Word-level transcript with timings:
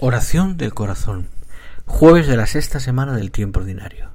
Oración 0.00 0.56
del 0.56 0.74
corazón. 0.74 1.26
Jueves 1.84 2.28
de 2.28 2.36
la 2.36 2.46
sexta 2.46 2.78
semana 2.78 3.16
del 3.16 3.32
tiempo 3.32 3.58
ordinario. 3.58 4.10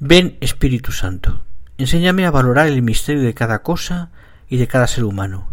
Ven 0.00 0.38
Espíritu 0.40 0.90
Santo, 0.90 1.44
enséñame 1.76 2.24
a 2.24 2.30
valorar 2.30 2.68
el 2.68 2.80
misterio 2.80 3.20
de 3.24 3.34
cada 3.34 3.58
cosa 3.58 4.08
y 4.48 4.56
de 4.56 4.66
cada 4.66 4.86
ser 4.86 5.04
humano, 5.04 5.52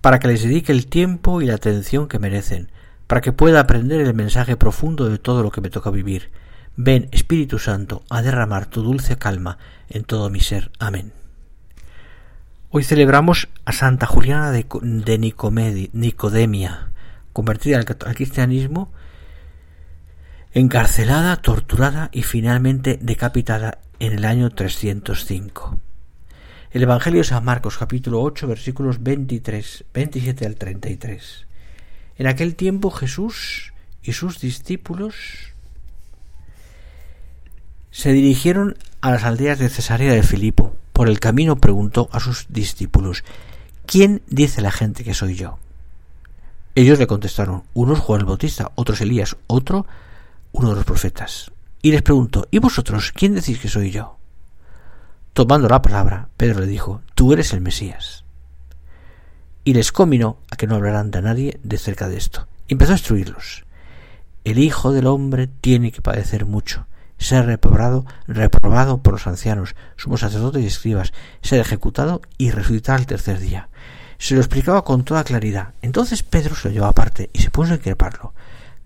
para 0.00 0.18
que 0.18 0.26
les 0.26 0.42
dedique 0.42 0.72
el 0.72 0.88
tiempo 0.88 1.40
y 1.40 1.46
la 1.46 1.54
atención 1.54 2.08
que 2.08 2.18
merecen, 2.18 2.72
para 3.06 3.20
que 3.20 3.30
pueda 3.30 3.60
aprender 3.60 4.00
el 4.00 4.12
mensaje 4.12 4.56
profundo 4.56 5.08
de 5.08 5.18
todo 5.18 5.44
lo 5.44 5.52
que 5.52 5.60
me 5.60 5.70
toca 5.70 5.90
vivir. 5.90 6.32
Ven 6.74 7.08
Espíritu 7.12 7.60
Santo 7.60 8.02
a 8.10 8.22
derramar 8.22 8.66
tu 8.66 8.82
dulce 8.82 9.18
calma 9.18 9.58
en 9.88 10.02
todo 10.02 10.30
mi 10.30 10.40
ser. 10.40 10.72
Amén. 10.80 11.12
Hoy 12.70 12.82
celebramos 12.82 13.48
a 13.64 13.70
Santa 13.70 14.06
Juliana 14.06 14.50
de, 14.50 15.88
Nicodemia, 15.92 16.91
convertida 17.32 17.78
al, 17.78 17.84
cristianismo, 18.14 18.92
encarcelada, 20.52 21.36
torturada 21.36 22.10
y 22.12 22.22
finalmente 22.22 22.98
decapitada 23.00 23.78
en 23.98 24.12
el 24.12 24.24
año 24.24 24.50
305. 24.50 25.78
El 26.70 26.82
Evangelio 26.82 27.20
de 27.20 27.24
San 27.24 27.44
Marcos 27.44 27.78
capítulo 27.78 28.22
8 28.22 28.46
versículos 28.46 29.02
23, 29.02 29.84
27 29.92 30.46
al 30.46 30.56
33. 30.56 31.46
En 32.16 32.26
aquel 32.26 32.54
tiempo 32.54 32.90
Jesús 32.90 33.72
y 34.02 34.12
sus 34.12 34.40
discípulos 34.40 35.52
se 37.90 38.12
dirigieron 38.12 38.76
a 39.00 39.10
las 39.10 39.24
aldeas 39.24 39.58
de 39.58 39.68
Cesarea 39.68 40.12
de 40.12 40.22
Filipo. 40.22 40.76
Por 40.92 41.08
el 41.08 41.20
camino 41.20 41.56
preguntó 41.56 42.08
a 42.12 42.20
sus 42.20 42.46
discípulos 42.48 43.24
¿Quién 43.86 44.22
dice 44.28 44.62
la 44.62 44.70
gente 44.70 45.04
que 45.04 45.14
soy 45.14 45.34
yo? 45.34 45.58
Ellos 46.74 46.98
le 46.98 47.06
contestaron, 47.06 47.64
unos 47.74 47.98
Juan 47.98 48.20
el 48.20 48.26
Bautista, 48.26 48.72
otros 48.76 49.02
Elías, 49.02 49.36
otro 49.46 49.86
uno 50.52 50.70
de 50.70 50.76
los 50.76 50.84
profetas. 50.86 51.52
Y 51.82 51.90
les 51.90 52.00
preguntó, 52.00 52.48
¿y 52.50 52.60
vosotros 52.60 53.12
quién 53.12 53.34
decís 53.34 53.58
que 53.58 53.68
soy 53.68 53.90
yo? 53.90 54.16
Tomando 55.34 55.68
la 55.68 55.82
palabra, 55.82 56.28
Pedro 56.38 56.60
le 56.60 56.66
dijo, 56.66 57.02
tú 57.14 57.34
eres 57.34 57.52
el 57.52 57.60
Mesías. 57.60 58.24
Y 59.64 59.74
les 59.74 59.92
combinó 59.92 60.38
a 60.50 60.56
que 60.56 60.66
no 60.66 60.76
hablaran 60.76 61.10
de 61.10 61.20
nadie 61.20 61.60
de 61.62 61.76
cerca 61.76 62.08
de 62.08 62.16
esto. 62.16 62.48
Y 62.68 62.74
empezó 62.74 62.92
a 62.92 62.96
instruirlos. 62.96 63.64
El 64.44 64.58
Hijo 64.58 64.92
del 64.92 65.08
Hombre 65.08 65.48
tiene 65.48 65.92
que 65.92 66.00
padecer 66.00 66.46
mucho, 66.46 66.86
ser 67.18 67.44
reprobado, 67.44 68.06
reprobado 68.26 69.02
por 69.02 69.12
los 69.12 69.26
ancianos, 69.26 69.74
sumos 69.96 70.20
sacerdotes 70.20 70.62
y 70.62 70.68
escribas, 70.68 71.12
ser 71.42 71.60
ejecutado 71.60 72.22
y 72.38 72.50
resucitar 72.50 72.98
al 72.98 73.06
tercer 73.06 73.40
día 73.40 73.68
se 74.22 74.36
lo 74.36 74.40
explicaba 74.40 74.84
con 74.84 75.02
toda 75.02 75.24
claridad. 75.24 75.74
Entonces 75.82 76.22
Pedro 76.22 76.54
se 76.54 76.68
lo 76.68 76.74
llevó 76.74 76.86
aparte 76.86 77.28
y 77.32 77.40
se 77.40 77.50
puso 77.50 77.72
a 77.72 77.76
increparlo. 77.76 78.34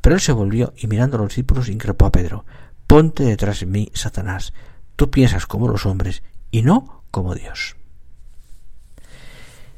Pero 0.01 0.15
él 0.15 0.21
se 0.23 0.33
volvió 0.33 0.73
y 0.79 0.87
mirando 0.87 1.19
a 1.19 1.21
los 1.21 1.29
discípulos 1.29 1.69
increpó 1.69 2.07
a 2.07 2.11
Pedro. 2.11 2.47
Ponte 2.87 3.23
detrás 3.23 3.61
de 3.61 3.67
mí, 3.67 3.91
Satanás. 3.93 4.55
Tú 4.97 5.11
piensas 5.11 5.45
como 5.45 5.69
los 5.69 5.85
hombres 5.85 6.23
y 6.51 6.63
no 6.63 7.03
como 7.11 7.35
Dios. 7.35 7.77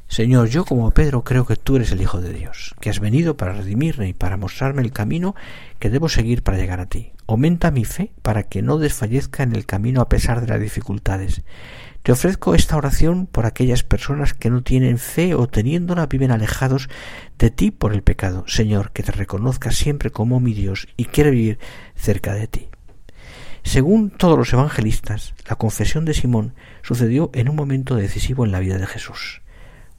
Señor, 0.08 0.48
yo 0.48 0.64
como 0.64 0.90
Pedro 0.90 1.22
creo 1.22 1.44
que 1.44 1.56
tú 1.56 1.76
eres 1.76 1.92
el 1.92 2.00
Hijo 2.00 2.20
de 2.22 2.32
Dios, 2.32 2.74
que 2.80 2.88
has 2.88 2.98
venido 2.98 3.36
para 3.36 3.52
redimirme 3.52 4.08
y 4.08 4.14
para 4.14 4.38
mostrarme 4.38 4.80
el 4.80 4.90
camino 4.90 5.34
que 5.78 5.90
debo 5.90 6.08
seguir 6.08 6.42
para 6.42 6.56
llegar 6.56 6.80
a 6.80 6.86
ti. 6.86 7.12
Aumenta 7.26 7.70
mi 7.70 7.84
fe 7.84 8.10
para 8.22 8.44
que 8.44 8.62
no 8.62 8.78
desfallezca 8.78 9.42
en 9.42 9.54
el 9.54 9.66
camino 9.66 10.00
a 10.00 10.08
pesar 10.08 10.40
de 10.40 10.46
las 10.46 10.60
dificultades. 10.60 11.42
Te 12.02 12.12
ofrezco 12.12 12.54
esta 12.54 12.78
oración 12.78 13.26
por 13.26 13.44
aquellas 13.44 13.82
personas 13.82 14.32
que 14.32 14.48
no 14.48 14.62
tienen 14.62 14.96
fe 14.96 15.34
o 15.34 15.46
teniéndola 15.46 16.06
viven 16.06 16.30
alejados 16.30 16.88
de 17.38 17.50
ti 17.50 17.70
por 17.70 17.92
el 17.92 18.02
pecado. 18.02 18.44
Señor, 18.46 18.92
que 18.92 19.02
te 19.02 19.12
reconozca 19.12 19.72
siempre 19.72 20.10
como 20.10 20.40
mi 20.40 20.54
Dios 20.54 20.88
y 20.96 21.04
quiere 21.04 21.30
vivir 21.30 21.58
cerca 21.94 22.32
de 22.32 22.46
ti. 22.46 22.68
Según 23.62 24.08
todos 24.08 24.38
los 24.38 24.50
evangelistas, 24.54 25.34
la 25.46 25.56
confesión 25.56 26.06
de 26.06 26.14
Simón 26.14 26.54
sucedió 26.80 27.30
en 27.34 27.50
un 27.50 27.56
momento 27.56 27.94
decisivo 27.94 28.46
en 28.46 28.52
la 28.52 28.60
vida 28.60 28.78
de 28.78 28.86
Jesús, 28.86 29.42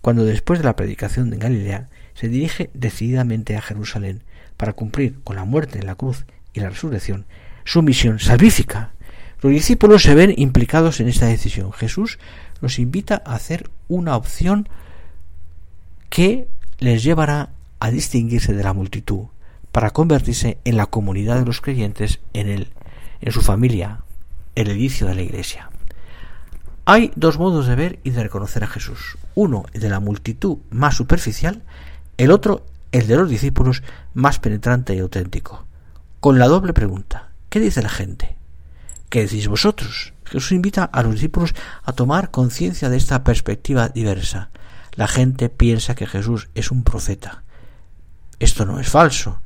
cuando 0.02 0.26
después 0.26 0.60
de 0.60 0.66
la 0.66 0.76
predicación 0.76 1.34
en 1.34 1.40
Galilea 1.40 1.90
se 2.14 2.28
dirige 2.28 2.70
decididamente 2.74 3.56
a 3.56 3.62
Jerusalén 3.62 4.24
para 4.58 4.74
cumplir 4.74 5.20
con 5.24 5.36
la 5.36 5.46
muerte 5.46 5.80
en 5.80 5.86
la 5.86 5.96
cruz 5.96 6.26
y 6.54 6.60
la 6.60 6.70
resurrección 6.70 7.26
su 7.64 7.82
misión 7.82 8.20
salvífica 8.20 8.94
los 9.42 9.54
discípulos 9.54 10.04
se 10.04 10.16
ven 10.16 10.34
implicados 10.36 11.00
en 11.00 11.08
esta 11.08 11.28
decisión. 11.28 11.72
Jesús 11.72 12.20
los 12.60 12.78
invita 12.78 13.22
a 13.26 13.36
hacer 13.36 13.70
una 13.88 14.18
opción 14.18 14.68
que 16.10 16.50
les 16.80 17.04
llevará 17.04 17.52
a 17.80 17.90
distinguirse 17.90 18.54
de 18.54 18.64
la 18.64 18.74
multitud 18.74 19.28
para 19.72 19.92
convertirse 19.92 20.58
en 20.66 20.76
la 20.76 20.88
comunidad 20.88 21.40
de 21.40 21.46
los 21.46 21.62
creyentes 21.62 22.20
en 22.34 22.50
él, 22.50 22.68
en 23.22 23.32
su 23.32 23.42
familia, 23.42 24.04
el 24.56 24.72
edificio 24.72 25.08
de 25.08 25.16
la 25.16 25.22
iglesia. 25.22 25.70
Hay 26.92 27.12
dos 27.16 27.38
modos 27.38 27.68
de 27.68 27.76
ver 27.76 28.00
y 28.04 28.10
de 28.10 28.24
reconocer 28.24 28.64
a 28.64 28.68
Jesús. 28.68 29.20
Uno, 29.36 29.66
el 29.74 29.82
de 29.82 29.90
la 29.90 30.00
multitud 30.00 30.58
más 30.72 30.96
superficial, 30.96 31.62
el 32.18 32.32
otro, 32.32 32.66
el 32.92 33.06
de 33.06 33.16
los 33.16 33.30
discípulos 33.30 33.84
más 34.16 34.40
penetrante 34.40 34.96
y 34.96 35.00
auténtico. 35.00 35.68
Con 36.20 36.40
la 36.40 36.48
doble 36.48 36.74
pregunta, 36.74 37.30
¿qué 37.50 37.60
dice 37.60 37.84
la 37.84 37.90
gente? 37.90 38.38
¿Qué 39.08 39.22
decís 39.22 39.48
vosotros? 39.48 40.14
Jesús 40.26 40.52
invita 40.52 40.84
a 40.84 41.04
los 41.04 41.14
discípulos 41.14 41.54
a 41.84 41.94
tomar 41.94 42.32
conciencia 42.32 42.90
de 42.90 42.98
esta 42.98 43.24
perspectiva 43.24 43.90
diversa. 43.90 44.50
La 44.94 45.08
gente 45.08 45.50
piensa 45.50 45.94
que 45.94 46.08
Jesús 46.08 46.50
es 46.56 46.72
un 46.72 46.82
profeta. 46.82 47.44
Esto 48.40 48.66
no 48.66 48.80
es 48.80 48.90
falso, 48.90 49.40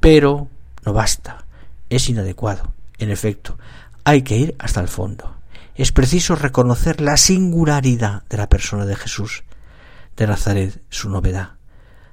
pero 0.00 0.48
no 0.84 0.92
basta, 0.92 1.44
es 1.90 2.08
inadecuado. 2.08 2.74
En 2.98 3.12
efecto, 3.12 3.56
hay 4.02 4.22
que 4.22 4.36
ir 4.36 4.56
hasta 4.58 4.80
el 4.80 4.88
fondo. 4.88 5.41
Es 5.74 5.90
preciso 5.90 6.36
reconocer 6.36 7.00
la 7.00 7.16
singularidad 7.16 8.24
de 8.28 8.36
la 8.36 8.48
persona 8.48 8.84
de 8.84 8.94
Jesús 8.94 9.44
de 10.16 10.26
Nazaret, 10.26 10.82
su 10.90 11.08
novedad. 11.08 11.52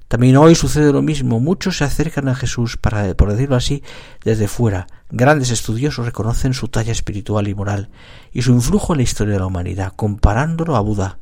También 0.08 0.38
hoy 0.38 0.56
sucede 0.56 0.94
lo 0.94 1.02
mismo. 1.02 1.42
Muchos 1.42 1.78
se 1.78 1.84
acercan 1.84 2.30
a 2.30 2.36
Jesús 2.36 2.78
para, 2.78 3.14
por 3.16 3.32
decirlo 3.32 3.58
así, 3.58 3.84
desde 4.24 4.48
fuera. 4.48 4.88
Grandes 5.12 5.52
estudiosos 5.52 6.06
reconocen 6.06 6.54
su 6.54 6.70
talla 6.70 6.94
espiritual 6.94 7.48
y 7.50 7.54
moral 7.54 7.90
y 8.32 8.42
su 8.42 8.52
influjo 8.52 8.94
en 8.94 8.98
la 8.98 9.04
historia 9.04 9.34
de 9.34 9.40
la 9.42 9.46
humanidad, 9.46 9.94
comparándolo 9.96 10.78
a 10.78 10.80
Buda, 10.80 11.20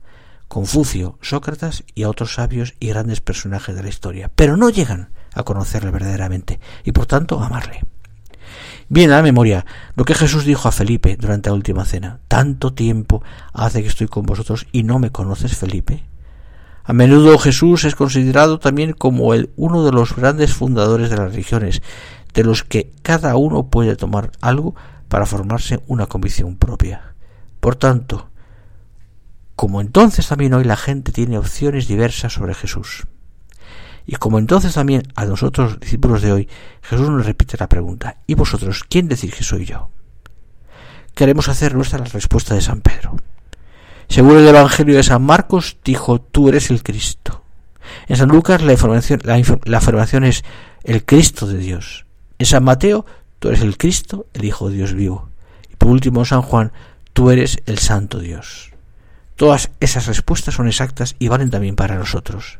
Confucio, 0.48 1.18
Sócrates 1.22 1.84
y 1.96 2.04
a 2.04 2.10
otros 2.10 2.36
sabios 2.36 2.76
y 2.80 2.88
grandes 2.90 3.20
personajes 3.20 3.76
de 3.76 3.84
la 3.84 3.90
historia. 3.90 4.32
Pero 4.36 4.58
no 4.58 4.70
llegan 4.70 5.10
a 5.34 5.44
conocerle 5.44 5.92
verdaderamente 5.92 6.60
y 6.84 6.92
por 6.92 7.08
tanto 7.08 7.42
a 7.42 7.48
amarle. 7.48 7.82
Viene 8.90 9.14
a 9.14 9.18
la 9.18 9.24
memoria 9.24 9.66
lo 9.96 10.06
que 10.06 10.16
Jesús 10.16 10.46
dijo 10.46 10.68
a 10.68 10.72
Felipe 10.72 11.18
durante 11.20 11.50
la 11.50 11.56
última 11.56 11.84
cena. 11.84 12.20
Tanto 12.28 12.74
tiempo 12.74 13.22
hace 13.54 13.82
que 13.82 13.90
estoy 13.90 14.08
con 14.08 14.26
vosotros 14.26 14.66
y 14.72 14.84
no 14.84 14.98
me 15.00 15.12
conoces, 15.12 15.58
Felipe. 15.58 16.06
A 16.86 16.94
menudo 16.94 17.38
Jesús 17.38 17.84
es 17.84 17.96
considerado 17.96 18.60
también 18.60 18.94
como 18.94 19.34
el, 19.34 19.52
uno 19.58 19.84
de 19.84 19.92
los 19.92 20.16
grandes 20.16 20.54
fundadores 20.54 21.10
de 21.10 21.18
las 21.18 21.32
religiones, 21.32 21.82
de 22.34 22.44
los 22.46 22.64
que 22.64 22.94
cada 23.02 23.36
uno 23.36 23.68
puede 23.68 23.98
tomar 23.98 24.32
algo 24.40 24.74
para 25.10 25.26
formarse 25.26 25.82
una 25.88 26.06
convicción 26.06 26.56
propia. 26.56 27.14
Por 27.60 27.76
tanto, 27.76 28.30
como 29.58 29.82
entonces 29.82 30.28
también 30.30 30.54
hoy 30.54 30.64
la 30.64 30.78
gente 30.78 31.12
tiene 31.12 31.38
opciones 31.38 31.90
diversas 31.90 32.32
sobre 32.32 32.54
Jesús. 32.54 33.06
Y 34.08 34.16
como 34.16 34.40
entonces 34.40 34.74
también 34.74 35.04
a 35.16 35.26
nosotros, 35.26 35.82
discípulos 35.82 36.22
de 36.22 36.32
hoy, 36.32 36.50
Jesús 36.82 37.10
nos 37.10 37.26
repite 37.26 37.58
la 37.60 37.68
pregunta, 37.68 38.18
¿y 38.26 38.36
vosotros 38.36 38.86
quién 38.88 39.10
decís 39.10 39.36
que 39.36 39.44
soy 39.44 39.66
yo? 39.66 39.90
Queremos 41.14 41.50
hacer 41.50 41.76
nuestra 41.76 42.00
la 42.00 42.06
respuesta 42.06 42.56
de 42.56 42.62
San 42.62 42.80
Pedro. 42.80 43.18
Según 44.08 44.38
el 44.38 44.48
Evangelio 44.48 44.96
de 44.96 45.04
San 45.04 45.24
Marcos, 45.24 45.78
dijo, 45.84 46.22
tú 46.22 46.48
eres 46.48 46.70
el 46.70 46.84
Cristo. 46.84 47.44
En 48.08 48.16
San 48.16 48.30
Lucas 48.30 48.62
la, 48.62 48.72
información, 48.72 49.20
la, 49.24 49.78
afirmación 49.78 50.24
es 50.24 50.46
el 50.86 51.04
Cristo 51.04 51.46
de 51.46 51.58
Dios. 51.58 52.06
En 52.40 52.46
San 52.46 52.64
Mateo, 52.64 53.06
tú 53.40 53.50
eres 53.50 53.62
el 53.62 53.78
Cristo, 53.78 54.28
el 54.34 54.46
Hijo 54.46 54.70
de 54.70 54.78
Dios 54.78 54.94
vivo. 54.94 55.30
Y 55.70 55.76
por 55.76 55.90
último, 55.90 56.22
en 56.22 56.26
San 56.28 56.42
Juan, 56.42 56.72
tú 57.12 57.30
eres 57.30 57.62
el 57.66 57.78
Santo 57.78 58.20
Dios. 58.20 58.72
Todas 59.36 59.70
esas 59.82 60.08
respuestas 60.08 60.56
son 60.56 60.68
exactas 60.68 61.18
y 61.20 61.28
valen 61.28 61.50
también 61.50 61.76
para 61.76 61.96
nosotros. 61.96 62.60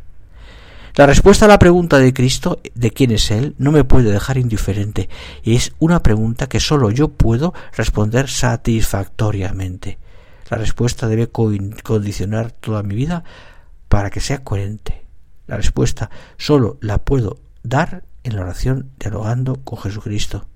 La 0.98 1.06
respuesta 1.06 1.46
a 1.46 1.48
la 1.48 1.60
pregunta 1.60 2.00
de 2.00 2.12
Cristo 2.12 2.60
de 2.74 2.90
quién 2.90 3.12
es 3.12 3.30
Él 3.30 3.54
no 3.60 3.72
me 3.72 3.84
puede 3.84 4.12
dejar 4.12 4.40
indiferente 4.40 5.10
es 5.44 5.74
una 5.78 6.02
pregunta 6.02 6.50
que 6.50 6.60
sólo 6.60 6.90
yo 6.90 7.10
puedo 7.10 7.54
responder 7.74 8.28
satisfactoriamente. 8.28 10.00
La 10.50 10.58
respuesta 10.58 11.08
debe 11.08 11.28
condicionar 11.28 12.50
toda 12.50 12.82
mi 12.82 12.96
vida 12.96 13.24
para 13.90 14.10
que 14.10 14.22
sea 14.22 14.44
coherente. 14.44 15.06
La 15.46 15.58
respuesta 15.58 16.10
sólo 16.36 16.80
la 16.82 16.98
puedo 16.98 17.38
dar 17.62 18.02
en 18.24 18.36
la 18.36 18.42
oración 18.42 18.90
dialogando 18.98 19.58
con 19.64 19.78
Jesucristo. 19.78 20.48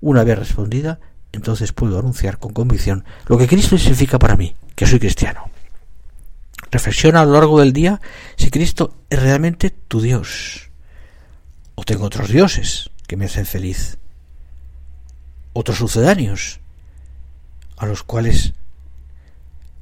Una 0.00 0.22
vez 0.22 0.38
respondida, 0.38 1.00
entonces 1.32 1.72
puedo 1.72 1.98
anunciar 1.98 2.38
con 2.38 2.52
convicción 2.52 3.04
lo 3.26 3.36
que 3.36 3.48
Cristo 3.48 3.76
significa 3.76 4.20
para 4.20 4.36
mí, 4.36 4.54
que 4.76 4.86
soy 4.86 5.00
cristiano. 5.00 5.49
Reflexiona 6.70 7.20
a 7.20 7.24
lo 7.24 7.32
largo 7.32 7.60
del 7.60 7.72
día 7.72 8.00
si 8.36 8.50
Cristo 8.50 8.94
es 9.10 9.20
realmente 9.20 9.70
tu 9.70 10.00
Dios. 10.00 10.70
O 11.74 11.84
tengo 11.84 12.04
otros 12.04 12.28
dioses 12.28 12.90
que 13.06 13.16
me 13.16 13.24
hacen 13.24 13.46
feliz. 13.46 13.98
Otros 15.52 15.78
sucedáneos 15.78 16.60
a 17.76 17.86
los 17.86 18.02
cuales 18.02 18.52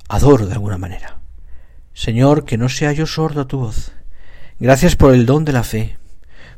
adoro 0.09 0.47
de 0.47 0.55
alguna 0.55 0.79
manera. 0.79 1.19
Señor, 1.93 2.45
que 2.45 2.57
no 2.57 2.69
sea 2.69 2.93
yo 2.93 3.07
sordo 3.07 3.43
a 3.43 3.49
tu 3.49 3.59
voz. 3.59 3.93
Gracias 4.59 4.97
por 4.97 5.13
el 5.13 5.27
don 5.27 5.45
de 5.45 5.53
la 5.53 5.65
fe. 5.65 5.99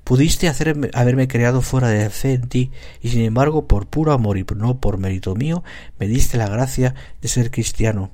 Pudiste 0.05 0.49
hacerme, 0.49 0.91
haberme 0.94 1.29
creado 1.29 1.61
fuera 1.61 1.88
de 1.88 2.09
fe 2.11 2.35
en 2.35 2.49
ti, 2.49 2.71
y 3.03 3.09
sin 3.09 3.23
embargo, 3.23 3.67
por 3.67 3.87
puro 3.87 4.12
amor 4.12 4.38
y 4.38 4.47
no 4.56 4.81
por 4.81 4.99
mérito 4.99 5.35
mío, 5.35 5.62
me 5.99 6.06
diste 6.06 6.38
la 6.38 6.49
gracia 6.49 6.94
de 7.21 7.29
ser 7.29 7.50
cristiano 7.50 8.11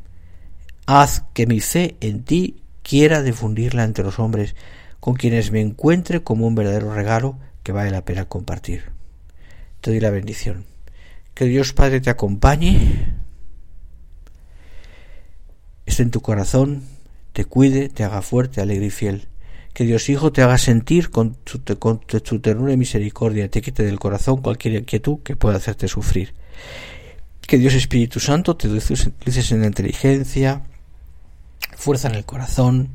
Haz 0.86 1.24
que 1.34 1.46
mi 1.46 1.60
fe 1.60 1.96
en 2.00 2.22
ti 2.22 2.62
quiera 2.82 3.22
difundirla 3.22 3.82
entre 3.82 4.04
los 4.04 4.20
hombres, 4.20 4.54
con 5.00 5.14
quienes 5.14 5.50
me 5.50 5.60
encuentre 5.60 6.22
como 6.22 6.46
un 6.46 6.54
verdadero 6.54 6.94
regalo 6.94 7.38
que 7.64 7.72
vale 7.72 7.90
la 7.90 8.04
pena 8.04 8.26
compartir. 8.26 8.90
Te 9.80 9.90
doy 9.90 10.00
la 10.00 10.10
bendición. 10.10 10.64
Que 11.34 11.46
Dios 11.46 11.72
Padre 11.72 12.00
te 12.00 12.10
acompañe, 12.10 13.14
esté 15.84 16.04
en 16.04 16.10
tu 16.10 16.20
corazón, 16.20 16.84
te 17.32 17.44
cuide, 17.44 17.88
te 17.88 18.04
haga 18.04 18.22
fuerte, 18.22 18.60
alegre 18.60 18.86
y 18.86 18.90
fiel. 18.90 19.28
Que 19.74 19.84
Dios 19.84 20.08
Hijo 20.08 20.32
te 20.32 20.42
haga 20.42 20.56
sentir 20.56 21.10
con 21.10 21.36
su, 21.44 21.60
ternura 22.40 22.72
y 22.72 22.76
misericordia, 22.76 23.50
te 23.50 23.60
quite 23.60 23.82
del 23.82 23.98
corazón 23.98 24.40
cualquier 24.40 24.74
inquietud 24.74 25.18
que 25.22 25.36
pueda 25.36 25.56
hacerte 25.56 25.88
sufrir. 25.88 26.34
Que 27.42 27.58
Dios 27.58 27.74
Espíritu 27.74 28.18
Santo 28.20 28.56
te 28.56 28.68
luces 28.68 29.52
en 29.52 29.60
la 29.60 29.66
inteligencia, 29.66 30.62
fuerza 31.76 32.08
en 32.08 32.16
el 32.16 32.24
corazón, 32.24 32.90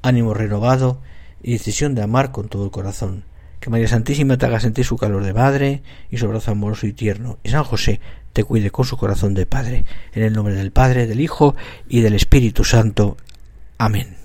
ánimo 0.00 0.32
renovado 0.32 1.00
y 1.42 1.52
decisión 1.52 1.94
de 1.94 2.02
amar 2.02 2.32
con 2.32 2.48
todo 2.48 2.64
el 2.64 2.70
corazón. 2.70 3.24
Que 3.60 3.68
María 3.68 3.88
Santísima 3.88 4.38
te 4.38 4.46
haga 4.46 4.60
sentir 4.60 4.86
su 4.86 4.96
calor 4.96 5.22
de 5.22 5.34
madre 5.34 5.82
y 6.10 6.16
su 6.16 6.24
abrazo 6.24 6.52
amoroso 6.52 6.86
y 6.86 6.94
tierno. 6.94 7.38
Y 7.42 7.50
San 7.50 7.64
José 7.64 8.00
te 8.32 8.44
cuide 8.44 8.70
con 8.70 8.86
su 8.86 8.96
corazón 8.96 9.34
de 9.34 9.44
padre. 9.44 9.84
En 10.14 10.22
el 10.22 10.32
nombre 10.32 10.54
del 10.54 10.70
Padre, 10.70 11.06
del 11.06 11.20
Hijo 11.20 11.54
y 11.88 12.00
del 12.00 12.14
Espíritu 12.14 12.64
Santo. 12.64 13.18
Amén. 13.76 14.19